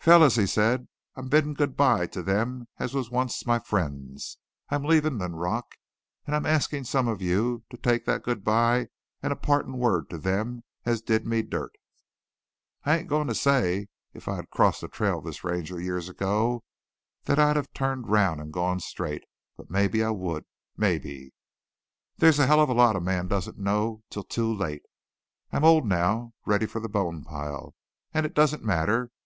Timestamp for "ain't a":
12.96-13.08